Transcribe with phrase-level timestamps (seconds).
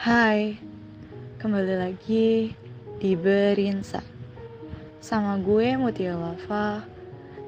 [0.00, 0.56] Hai,
[1.36, 2.56] kembali lagi
[2.96, 4.00] di Berinsa.
[4.96, 6.88] Sama gue Mutia Wafa.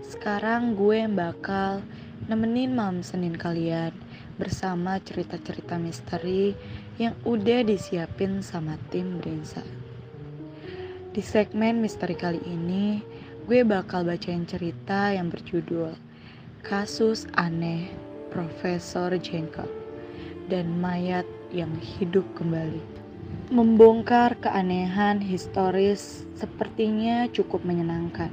[0.04, 1.80] Sekarang gue bakal
[2.28, 3.96] nemenin malam Senin kalian
[4.36, 6.52] Bersama cerita-cerita misteri
[7.00, 9.64] yang udah disiapin sama tim Berinsa.
[11.08, 13.00] Di segmen misteri kali ini
[13.48, 15.96] Gue bakal bacain cerita yang berjudul
[16.60, 17.88] Kasus Aneh
[18.28, 19.72] Profesor Jengkel
[20.52, 22.80] dan mayat yang hidup kembali.
[23.52, 28.32] Membongkar keanehan historis sepertinya cukup menyenangkan,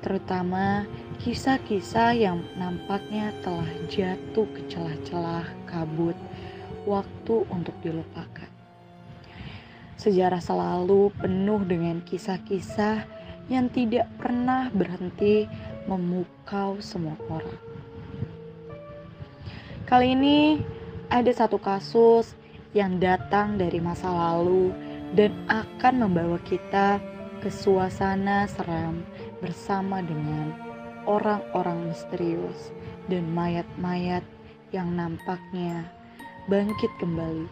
[0.00, 0.88] terutama
[1.20, 6.16] kisah-kisah yang nampaknya telah jatuh ke celah-celah kabut
[6.88, 8.48] waktu untuk dilupakan.
[10.00, 13.04] Sejarah selalu penuh dengan kisah-kisah
[13.52, 15.44] yang tidak pernah berhenti
[15.84, 17.60] memukau semua orang.
[19.88, 20.60] Kali ini
[21.08, 22.36] ada satu kasus
[22.76, 24.76] yang datang dari masa lalu
[25.16, 27.00] dan akan membawa kita
[27.40, 29.00] ke suasana seram
[29.40, 30.52] bersama dengan
[31.08, 32.76] orang-orang misterius
[33.08, 34.20] dan mayat-mayat
[34.68, 35.88] yang nampaknya
[36.52, 37.48] bangkit kembali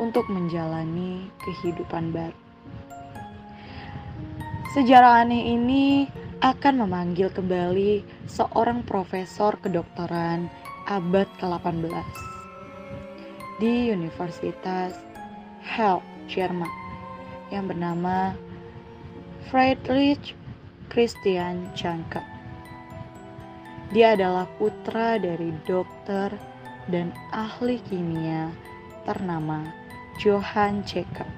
[0.00, 2.40] untuk menjalani kehidupan baru.
[4.72, 6.08] Sejarah aneh ini
[6.40, 10.48] akan memanggil kembali seorang profesor kedokteran
[10.88, 12.33] abad ke-18
[13.64, 14.92] di Universitas
[15.64, 16.68] Halle, Jerman
[17.48, 18.36] yang bernama
[19.48, 20.36] Friedrich
[20.92, 22.20] Christian Janke.
[23.88, 26.28] Dia adalah putra dari dokter
[26.92, 28.52] dan ahli kimia
[29.08, 29.64] ternama
[30.20, 31.32] Johann Jacob.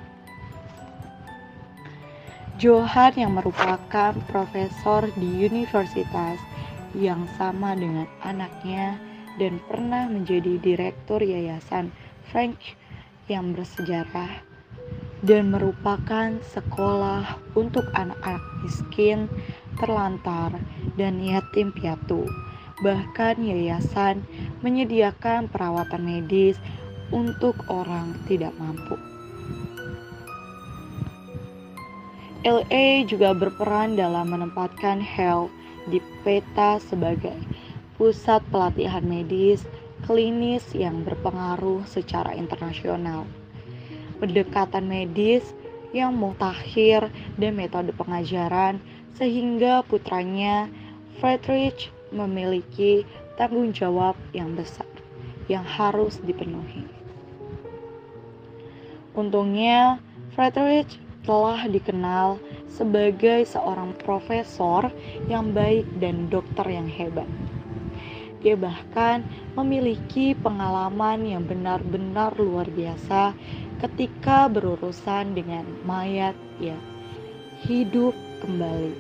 [2.59, 6.43] Johann yang merupakan profesor di universitas
[6.91, 8.99] yang sama dengan anaknya
[9.39, 11.95] dan pernah menjadi direktur yayasan
[12.31, 12.79] French
[13.27, 14.43] yang bersejarah
[15.27, 19.27] dan merupakan sekolah untuk anak-anak miskin,
[19.81, 20.55] terlantar,
[20.95, 22.29] dan yatim piatu.
[22.85, 24.23] Bahkan yayasan
[24.61, 26.61] menyediakan perawatan medis
[27.11, 28.95] untuk orang tidak mampu.
[32.47, 35.51] LA juga berperan dalam menempatkan health
[35.91, 37.35] di peta sebagai
[37.99, 39.67] pusat pelatihan medis
[40.07, 43.27] klinis yang berpengaruh secara internasional.
[44.23, 45.43] Pendekatan medis
[45.91, 48.81] yang mutakhir dan metode pengajaran
[49.19, 50.71] sehingga putranya
[51.19, 53.03] Friedrich memiliki
[53.35, 54.87] tanggung jawab yang besar
[55.51, 56.87] yang harus dipenuhi.
[59.17, 59.99] Untungnya,
[60.37, 62.39] Friedrich telah dikenal
[62.71, 64.93] sebagai seorang profesor
[65.27, 67.27] yang baik dan dokter yang hebat.
[68.47, 69.27] Dia bahkan
[69.59, 73.35] memiliki pengalaman yang benar-benar luar biasa
[73.83, 76.79] ketika berurusan dengan mayat yang
[77.67, 78.15] hidup
[78.47, 78.95] kembali.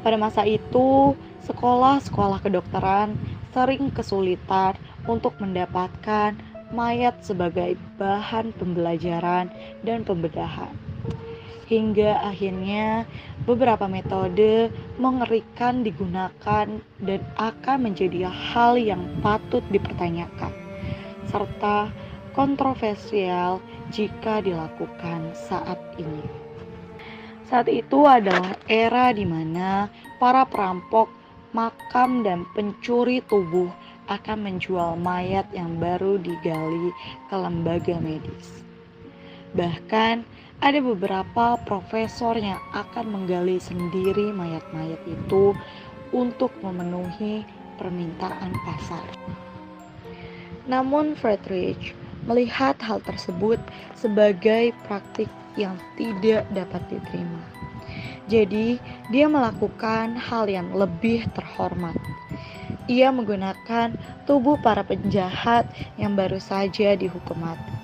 [0.00, 1.12] Pada masa itu,
[1.44, 3.12] sekolah-sekolah kedokteran
[3.52, 4.72] sering kesulitan
[5.04, 6.40] untuk mendapatkan
[6.72, 9.52] mayat sebagai bahan pembelajaran
[9.84, 10.85] dan pembedahan
[11.66, 13.04] hingga akhirnya
[13.42, 16.66] beberapa metode mengerikan digunakan
[17.02, 20.54] dan akan menjadi hal yang patut dipertanyakan
[21.26, 21.90] serta
[22.32, 23.58] kontroversial
[23.90, 26.46] jika dilakukan saat ini.
[27.46, 29.86] Saat itu adalah era di mana
[30.18, 31.06] para perampok,
[31.54, 33.70] makam, dan pencuri tubuh
[34.10, 36.90] akan menjual mayat yang baru digali
[37.30, 38.66] ke lembaga medis.
[39.54, 40.26] Bahkan
[40.60, 45.52] ada beberapa profesor yang akan menggali sendiri mayat-mayat itu
[46.16, 47.44] untuk memenuhi
[47.76, 49.04] permintaan pasar.
[50.66, 51.92] Namun Friedrich
[52.26, 53.60] melihat hal tersebut
[53.94, 57.42] sebagai praktik yang tidak dapat diterima.
[58.26, 58.82] Jadi,
[59.14, 61.94] dia melakukan hal yang lebih terhormat.
[62.90, 63.94] Ia menggunakan
[64.26, 67.75] tubuh para penjahat yang baru saja dihukum mati.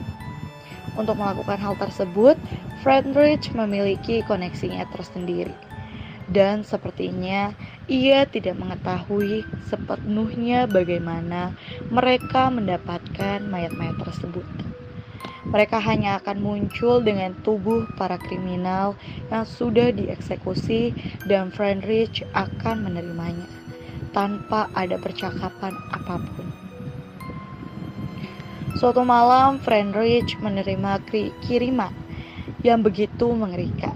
[0.93, 2.37] Untuk melakukan hal tersebut,
[2.85, 5.55] Friedrich memiliki koneksinya tersendiri.
[6.29, 7.53] Dan sepertinya
[7.91, 11.53] ia tidak mengetahui sepenuhnya bagaimana
[11.91, 14.47] mereka mendapatkan mayat-mayat tersebut.
[15.43, 18.95] Mereka hanya akan muncul dengan tubuh para kriminal
[19.29, 20.95] yang sudah dieksekusi
[21.27, 23.51] dan Friedrich akan menerimanya
[24.15, 26.52] tanpa ada percakapan apa pun.
[28.73, 31.05] Suatu malam, Friedrich menerima
[31.45, 31.93] kiriman
[32.65, 33.95] yang begitu mengerikan.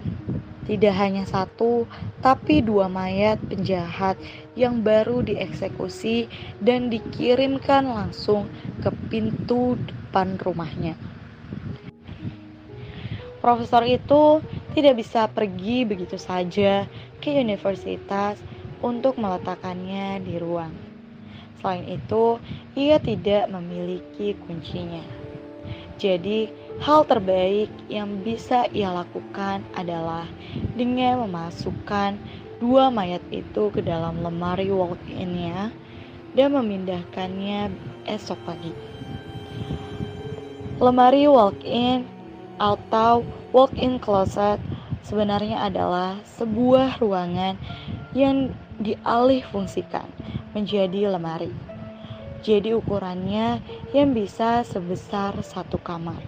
[0.69, 1.88] Tidak hanya satu,
[2.20, 4.19] tapi dua mayat penjahat
[4.52, 6.28] yang baru dieksekusi
[6.61, 8.50] dan dikirimkan langsung
[8.82, 10.99] ke pintu depan rumahnya.
[13.40, 14.43] Profesor itu
[14.75, 16.84] tidak bisa pergi begitu saja
[17.23, 18.37] ke universitas
[18.82, 20.86] untuk meletakkannya di ruang.
[21.67, 22.39] Selain itu,
[22.79, 25.03] ia tidak memiliki kuncinya.
[25.99, 26.47] Jadi,
[26.79, 30.31] hal terbaik yang bisa ia lakukan adalah
[30.79, 32.23] dengan memasukkan
[32.63, 35.75] dua mayat itu ke dalam lemari walk-in-nya
[36.39, 37.75] dan memindahkannya
[38.07, 38.71] esok pagi.
[40.79, 42.07] Lemari walk-in
[42.62, 44.62] atau walk-in closet
[45.03, 47.59] sebenarnya adalah sebuah ruangan
[48.15, 50.07] yang dialih fungsikan
[50.56, 51.53] menjadi lemari.
[52.41, 53.61] Jadi ukurannya
[53.93, 56.25] yang bisa sebesar satu kamar.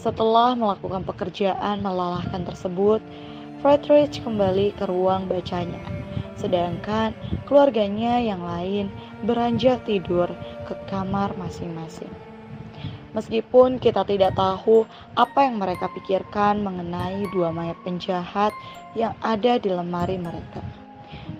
[0.00, 3.04] Setelah melakukan pekerjaan melelahkan tersebut,
[3.62, 5.78] Friedrich kembali ke ruang bacanya.
[6.34, 7.14] Sedangkan
[7.46, 8.90] keluarganya yang lain
[9.22, 10.26] beranjak tidur
[10.66, 12.10] ke kamar masing-masing.
[13.14, 18.50] Meskipun kita tidak tahu apa yang mereka pikirkan mengenai dua mayat penjahat
[18.98, 20.81] yang ada di lemari mereka.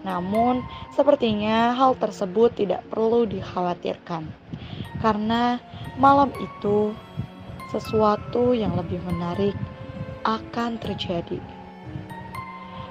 [0.03, 4.27] Namun, sepertinya hal tersebut tidak perlu dikhawatirkan,
[4.99, 5.63] karena
[5.95, 6.91] malam itu
[7.71, 9.55] sesuatu yang lebih menarik
[10.27, 11.39] akan terjadi.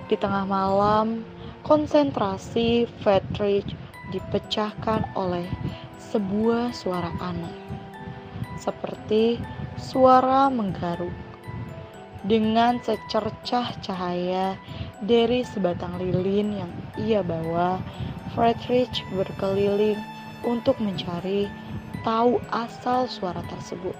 [0.08, 1.24] Di tengah malam,
[1.63, 3.68] konsentrasi Friedrich
[4.12, 5.48] dipecahkan oleh
[6.12, 7.56] sebuah suara aneh,
[8.60, 9.40] seperti
[9.80, 11.13] suara menggaruk.
[12.22, 14.54] Dengan secercah cahaya
[15.01, 16.71] dari sebatang lilin yang
[17.01, 17.81] ia bawa,
[18.31, 19.98] Friedrich berkeliling
[20.45, 21.50] untuk mencari
[22.06, 23.94] tahu asal suara tersebut.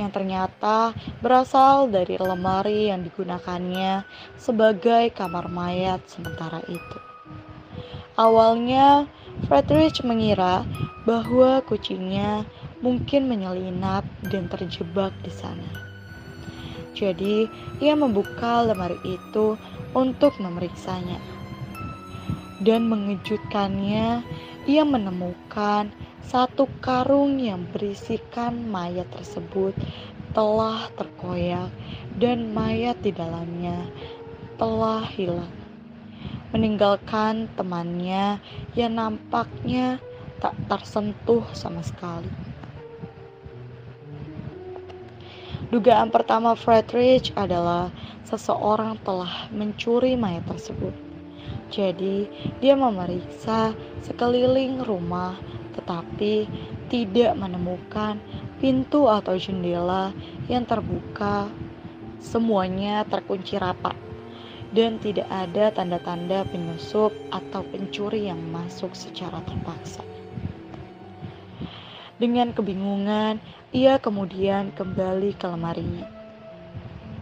[0.00, 4.04] Yang ternyata berasal dari lemari yang digunakannya
[4.40, 6.98] sebagai kamar mayat sementara itu.
[8.16, 9.08] Awalnya,
[9.48, 10.64] Friedrich mengira
[11.08, 12.44] bahwa kucingnya
[12.84, 15.91] mungkin menyelinap dan terjebak di sana.
[16.92, 17.48] Jadi,
[17.80, 19.56] ia membuka lemari itu
[19.96, 21.20] untuk memeriksanya.
[22.62, 24.22] Dan mengejutkannya,
[24.68, 25.90] ia menemukan
[26.22, 29.74] satu karung yang berisikan mayat tersebut
[30.32, 31.68] telah terkoyak
[32.16, 33.90] dan mayat di dalamnya
[34.56, 35.50] telah hilang.
[36.54, 38.38] Meninggalkan temannya
[38.78, 39.98] yang nampaknya
[40.38, 42.51] tak tersentuh sama sekali.
[45.72, 47.88] Dugaan pertama Friedrich adalah
[48.28, 50.92] seseorang telah mencuri mayat tersebut.
[51.72, 52.28] Jadi,
[52.60, 53.72] dia memeriksa
[54.04, 55.32] sekeliling rumah
[55.72, 56.44] tetapi
[56.92, 58.20] tidak menemukan
[58.60, 60.12] pintu atau jendela
[60.44, 61.48] yang terbuka.
[62.20, 63.96] Semuanya terkunci rapat
[64.76, 70.11] dan tidak ada tanda-tanda penyusup atau pencuri yang masuk secara terpaksa.
[72.22, 73.42] Dengan kebingungan,
[73.74, 76.06] ia kemudian kembali ke lemarinya.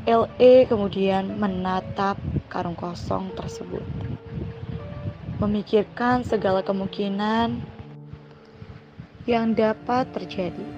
[0.05, 2.21] LE kemudian menatap
[2.53, 3.81] karung kosong tersebut.
[5.41, 7.65] Memikirkan segala kemungkinan
[9.25, 10.69] yang dapat terjadi.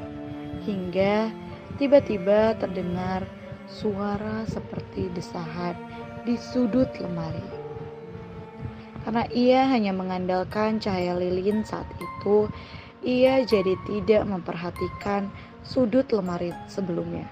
[0.70, 1.34] Hingga
[1.82, 3.26] tiba-tiba terdengar
[3.66, 5.74] suara seperti desahan
[6.22, 7.42] di sudut lemari.
[9.02, 12.46] Karena ia hanya mengandalkan cahaya lilin saat itu,
[13.02, 15.26] ia jadi tidak memperhatikan
[15.66, 17.26] sudut lemari sebelumnya.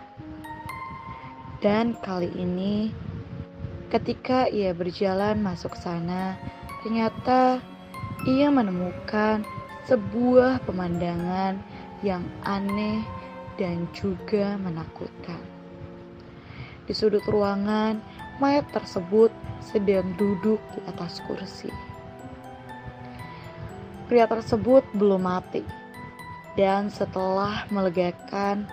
[1.63, 2.91] Dan kali ini,
[3.91, 6.35] ketika ia berjalan masuk sana,
[6.83, 7.63] ternyata
[8.27, 9.47] ia menemukan
[9.87, 11.59] sebuah pemandangan
[12.03, 13.03] yang aneh
[13.55, 15.39] dan juga menakutkan.
[16.89, 18.03] Di sudut ruangan,
[18.43, 21.90] mayat tersebut sedang duduk di atas kursi
[24.11, 25.63] pria tersebut belum mati.
[26.59, 28.67] Dan setelah melegakan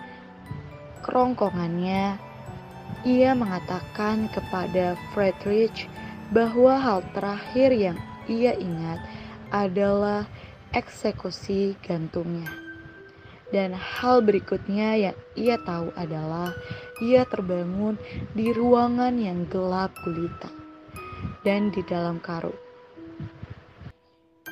[1.06, 2.18] kerongkongannya,
[3.06, 5.86] ia mengatakan kepada Friedrich
[6.34, 8.98] bahwa hal terakhir yang ia ingat
[9.54, 10.26] adalah
[10.74, 12.50] eksekusi gantungnya.
[13.54, 16.52] Dan hal berikutnya yang ia tahu adalah
[17.00, 17.96] ia terbangun
[18.36, 20.52] di ruangan yang gelap gulita
[21.48, 22.67] dan di dalam karung.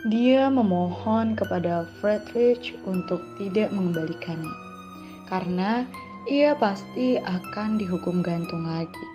[0.05, 4.53] Dia memohon kepada Friedrich untuk tidak mengembalikannya,
[5.25, 5.81] karena
[6.29, 9.05] ia pasti akan dihukum gantung lagi.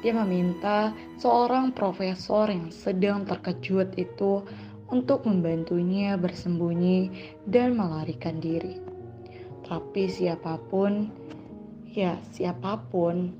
[0.00, 4.40] Dia meminta seorang profesor yang sedang terkejut itu
[4.88, 7.12] untuk membantunya bersembunyi
[7.52, 8.80] dan melarikan diri.
[9.68, 11.12] Tapi siapa pun,
[11.92, 13.36] ya siapa pun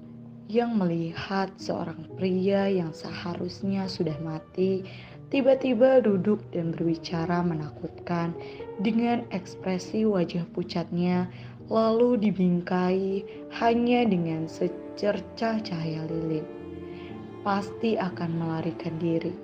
[0.53, 4.85] yang melihat seorang pria yang seharusnya sudah mati
[5.29, 8.31] tiba-tiba duduk dan berbicara menakutkan
[8.79, 11.27] dengan ekspresi wajah pucatnya
[11.67, 13.27] lalu dibingkai
[13.59, 16.47] hanya dengan secercah cahaya lilin.
[17.43, 19.35] Pasti akan melarikan diri.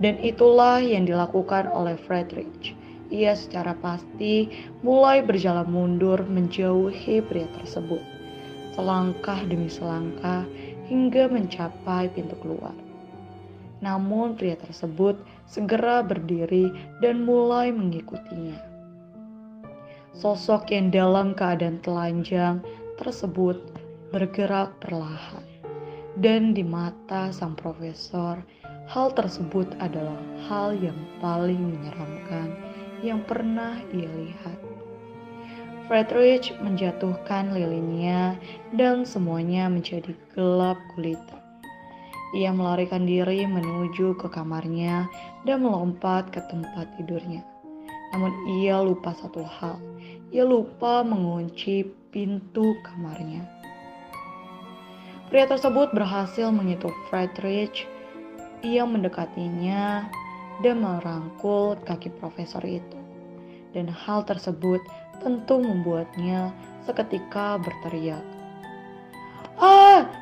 [0.00, 2.72] Dan itulah yang dilakukan oleh Friedrich.
[3.12, 4.48] Ia secara pasti
[4.80, 8.00] mulai berjalan mundur menjauhi pria tersebut.
[8.72, 10.48] Selangkah demi selangkah
[10.88, 12.72] hingga mencapai pintu keluar.
[13.80, 15.16] Namun pria tersebut
[15.48, 16.68] segera berdiri
[17.00, 18.60] dan mulai mengikutinya.
[20.16, 22.60] Sosok yang dalam keadaan telanjang
[23.00, 23.56] tersebut
[24.12, 25.44] bergerak perlahan.
[26.20, 28.42] Dan di mata sang profesor,
[28.90, 30.18] hal tersebut adalah
[30.50, 32.52] hal yang paling menyeramkan
[33.00, 34.58] yang pernah ia lihat.
[35.88, 38.38] Friedrich menjatuhkan lilinnya
[38.76, 41.39] dan semuanya menjadi gelap gulita.
[42.30, 45.10] Ia melarikan diri menuju ke kamarnya
[45.42, 47.42] dan melompat ke tempat tidurnya.
[48.14, 48.30] Namun
[48.62, 49.82] ia lupa satu hal.
[50.30, 51.82] Ia lupa mengunci
[52.14, 53.42] pintu kamarnya.
[55.30, 57.86] Pria tersebut berhasil menyentuh Friedrich.
[58.62, 60.06] Ia mendekatinya
[60.62, 62.98] dan merangkul kaki profesor itu.
[63.74, 64.82] Dan hal tersebut
[65.22, 66.50] tentu membuatnya
[66.82, 68.39] seketika berteriak.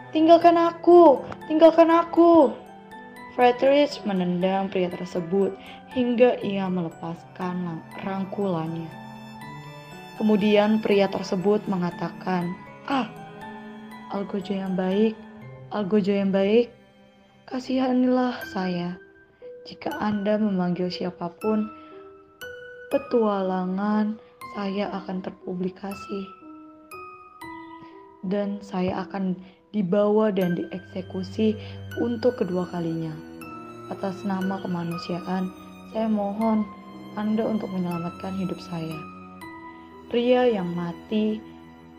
[0.09, 1.21] Tinggalkan aku,
[1.53, 2.57] tinggalkan aku.
[3.37, 5.53] Friedrich menendang pria tersebut
[5.93, 8.89] hingga ia melepaskan rangkulannya.
[10.17, 12.51] Kemudian pria tersebut mengatakan,
[12.89, 13.07] Ah,
[14.11, 15.13] Algojo yang baik,
[15.71, 16.73] Algojo yang baik,
[17.47, 18.97] kasihanilah saya.
[19.69, 21.69] Jika Anda memanggil siapa pun,
[22.89, 24.17] petualangan
[24.57, 26.21] saya akan terpublikasi.
[28.25, 29.37] Dan saya akan
[29.73, 31.53] dibawa dan dieksekusi
[32.01, 33.13] untuk kedua kalinya.
[33.93, 35.53] Atas nama kemanusiaan,
[35.93, 36.65] saya mohon
[37.17, 38.97] Anda untuk menyelamatkan hidup saya.
[40.09, 41.41] Pria yang mati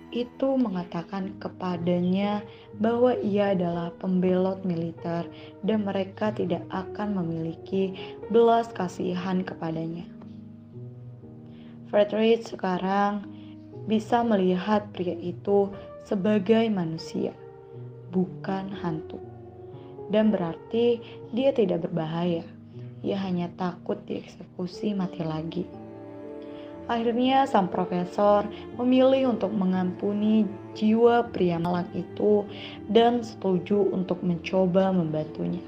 [0.09, 2.41] itu mengatakan kepadanya
[2.81, 5.29] bahwa ia adalah pembelot militer
[5.61, 7.93] dan mereka tidak akan memiliki
[8.33, 10.09] belas kasihan kepadanya.
[11.93, 13.25] Frederick sekarang
[13.85, 15.69] bisa melihat pria itu
[16.05, 17.33] sebagai manusia
[18.09, 19.21] bukan hantu.
[20.09, 20.97] Dan berarti
[21.33, 22.41] dia tidak berbahaya.
[23.05, 25.63] Ia hanya takut dieksekusi mati lagi.
[26.89, 28.49] Akhirnya sang profesor
[28.81, 32.41] memilih untuk mengampuni jiwa pria malang itu
[32.89, 35.61] dan setuju untuk mencoba membantunya.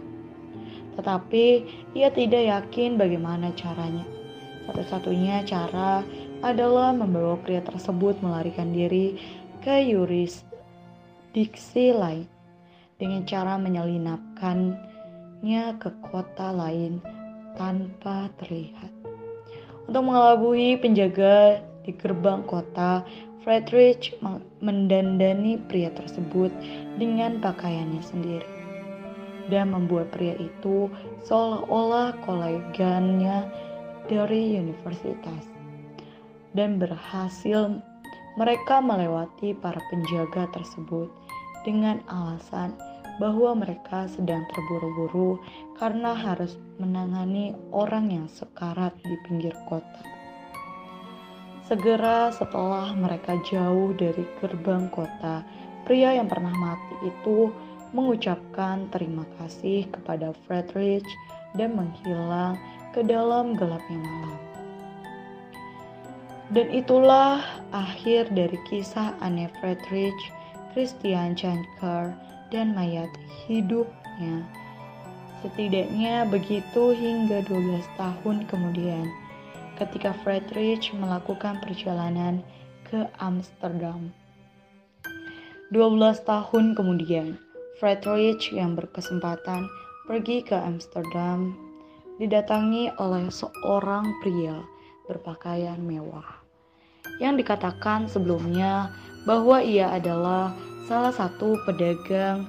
[0.98, 1.46] Tetapi
[1.94, 4.02] ia tidak yakin bagaimana caranya.
[4.66, 6.02] Satu-satunya cara
[6.42, 9.22] adalah membawa pria tersebut melarikan diri
[9.62, 10.42] ke Yuris
[11.38, 12.31] diksi lain
[13.01, 17.01] dengan cara menyelinapkannya ke kota lain
[17.58, 18.93] tanpa terlihat.
[19.89, 23.01] Untuk mengelabui penjaga di gerbang kota,
[23.41, 24.13] Friedrich
[24.62, 26.53] mendandani pria tersebut
[27.01, 28.46] dengan pakaiannya sendiri
[29.50, 30.86] dan membuat pria itu
[31.25, 33.50] seolah-olah kolegannya
[34.05, 35.50] dari universitas
[36.53, 37.81] dan berhasil
[38.38, 41.10] mereka melewati para penjaga tersebut
[41.65, 42.77] dengan alasan
[43.20, 45.41] bahwa mereka sedang terburu-buru
[45.82, 50.03] karena harus menangani orang yang sekarat di pinggir kota.
[51.65, 55.44] Segera setelah mereka jauh dari gerbang kota,
[55.88, 57.51] pria yang pernah mati itu
[57.91, 61.08] mengucapkan terima kasih kepada Friedrich
[61.56, 62.56] dan menghilang
[62.91, 64.39] ke dalam gelapnya malam.
[66.51, 67.39] Dan itulah
[67.72, 70.20] akhir dari kisah aneh Friedrich,
[70.75, 72.12] Christian Janker,
[72.51, 73.10] dan mayat
[73.48, 74.46] hidupnya.
[75.41, 79.10] Setidaknya begitu hingga 12 tahun kemudian
[79.81, 82.46] ketika Friedrich melakukan perjalanan
[82.86, 84.13] ke Amsterdam.
[85.74, 87.41] 12 tahun kemudian,
[87.81, 89.65] Friedrich yang berkesempatan
[90.05, 91.58] pergi ke Amsterdam
[92.22, 94.62] didatangi oleh seorang pria
[95.10, 96.41] berpakaian mewah
[97.17, 98.93] yang dikatakan sebelumnya
[99.25, 100.53] bahwa ia adalah
[100.90, 102.48] salah satu pedagang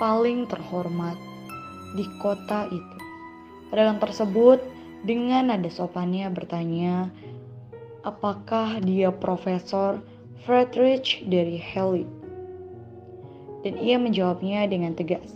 [0.00, 1.16] paling terhormat
[1.96, 2.96] di kota itu.
[3.72, 4.62] Pedagang tersebut
[5.02, 7.10] dengan nada sopannya bertanya,
[8.06, 10.00] apakah dia Profesor
[10.46, 12.06] Friedrich dari Heli?
[13.66, 15.34] Dan ia menjawabnya dengan tegas.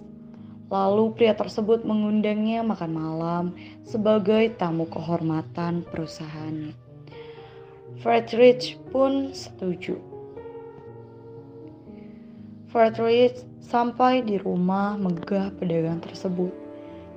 [0.71, 3.45] Lalu pria tersebut mengundangnya makan malam
[3.83, 6.79] sebagai tamu kehormatan perusahaannya.
[7.99, 10.10] Friedrich pun setuju.
[12.71, 16.55] Friedrich sampai di rumah megah pedagang tersebut.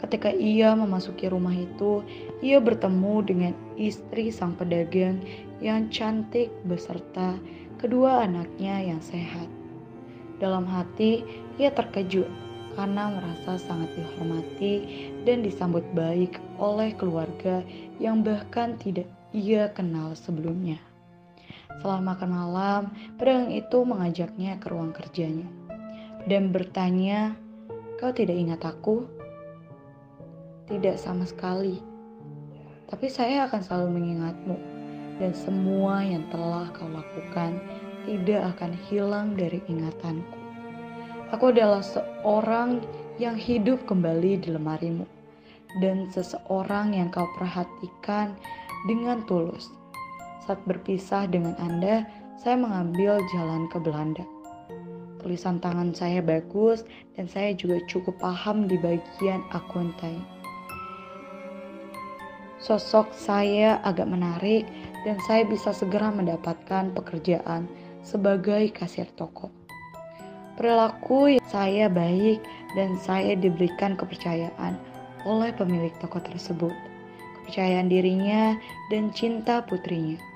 [0.01, 2.01] Ketika ia memasuki rumah itu,
[2.41, 5.21] ia bertemu dengan istri sang pedagang
[5.61, 7.37] yang cantik beserta
[7.77, 9.45] kedua anaknya yang sehat.
[10.41, 11.21] Dalam hati,
[11.61, 12.25] ia terkejut
[12.73, 14.73] karena merasa sangat dihormati
[15.21, 17.61] dan disambut baik oleh keluarga
[18.01, 19.05] yang bahkan tidak
[19.37, 20.81] ia kenal sebelumnya.
[21.75, 22.81] Setelah makan malam,
[23.19, 25.47] pedagang itu mengajaknya ke ruang kerjanya
[26.29, 27.35] dan bertanya,
[27.99, 29.03] "Kau tidak ingat aku?"
[30.69, 31.83] Tidak sama sekali.
[32.87, 34.57] Tapi saya akan selalu mengingatmu
[35.17, 37.59] dan semua yang telah kau lakukan
[38.03, 40.39] tidak akan hilang dari ingatanku.
[41.33, 42.83] Aku adalah seorang
[43.17, 45.05] yang hidup kembali di lemarimu
[45.81, 48.37] dan seseorang yang kau perhatikan
[48.85, 49.73] dengan tulus.
[50.43, 52.03] Saat berpisah dengan Anda,
[52.35, 54.27] saya mengambil jalan ke Belanda.
[55.23, 56.83] Tulisan tangan saya bagus
[57.15, 60.19] dan saya juga cukup paham di bagian akuntai.
[62.59, 64.67] Sosok saya agak menarik
[65.07, 67.71] dan saya bisa segera mendapatkan pekerjaan
[68.03, 69.47] sebagai kasir toko.
[70.59, 72.43] Perilaku saya baik
[72.75, 74.75] dan saya diberikan kepercayaan
[75.23, 76.75] oleh pemilik toko tersebut
[77.43, 78.55] kepercayaan dirinya,
[78.87, 80.32] dan cinta putrinya.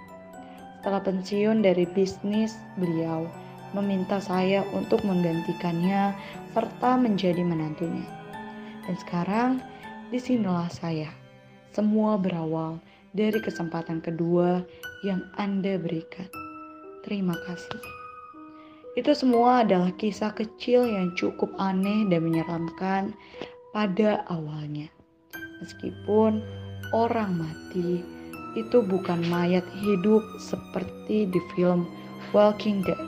[0.88, 3.28] Setelah pensiun dari bisnis, beliau
[3.76, 6.16] meminta saya untuk menggantikannya
[6.56, 8.08] serta menjadi menantunya.
[8.88, 9.52] Dan sekarang,
[10.08, 11.12] di sinilah saya.
[11.76, 12.80] Semua berawal
[13.12, 14.64] dari kesempatan kedua
[15.04, 16.32] yang Anda berikan.
[17.04, 17.84] Terima kasih.
[18.96, 23.12] Itu semua adalah kisah kecil yang cukup aneh dan menyeramkan
[23.76, 24.88] pada awalnya.
[25.60, 26.40] Meskipun
[26.96, 28.08] orang mati
[28.54, 31.90] itu bukan mayat hidup seperti di film
[32.32, 33.00] Walking Dead,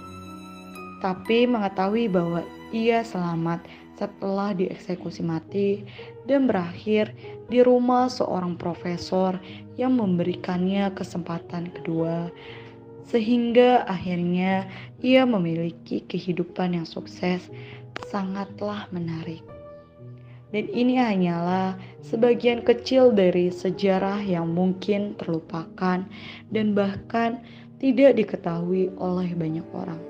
[0.99, 2.41] tapi mengetahui bahwa
[2.73, 3.63] ia selamat
[3.99, 5.83] setelah dieksekusi mati
[6.23, 7.11] dan berakhir
[7.51, 9.35] di rumah seorang profesor
[9.75, 12.31] yang memberikannya kesempatan kedua
[13.09, 14.69] sehingga akhirnya
[15.01, 17.49] ia memiliki kehidupan yang sukses
[18.07, 19.41] sangatlah menarik.
[20.49, 26.01] Dan ini hanyalah sebagian kecil dari sejarah yang mungkin terlupakan
[26.49, 27.45] dan bahkan
[27.77, 30.01] tidak diketahui oleh banyak orang.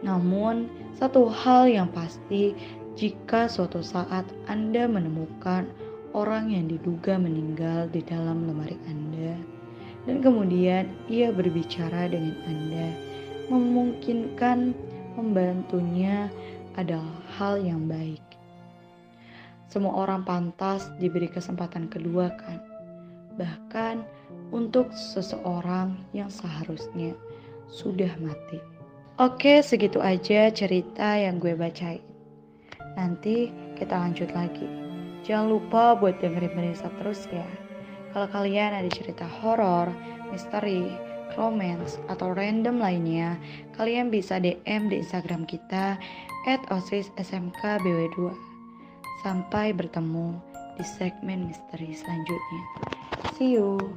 [0.00, 2.56] Namun, satu hal yang pasti,
[2.96, 5.68] jika suatu saat Anda menemukan
[6.16, 9.36] orang yang diduga meninggal di dalam lemari Anda,
[10.08, 12.88] dan kemudian ia berbicara dengan Anda,
[13.52, 14.72] memungkinkan
[15.20, 16.32] membantunya
[16.80, 18.29] adalah hal yang baik.
[19.70, 22.58] Semua orang pantas diberi kesempatan kedua kan?
[23.38, 24.02] Bahkan
[24.50, 27.14] untuk seseorang yang seharusnya
[27.70, 28.58] sudah mati.
[29.22, 32.02] Oke, segitu aja cerita yang gue bacain.
[32.98, 34.66] Nanti kita lanjut lagi.
[35.22, 37.46] Jangan lupa buat dengerin Menisa terus ya.
[38.10, 39.86] Kalau kalian ada cerita horor,
[40.34, 40.90] misteri,
[41.38, 43.38] romance, atau random lainnya,
[43.78, 45.94] kalian bisa DM di Instagram kita
[46.50, 48.49] at osissmkbw2.
[49.20, 50.32] Sampai bertemu
[50.80, 52.64] di segmen misteri selanjutnya.
[53.36, 53.92] See you.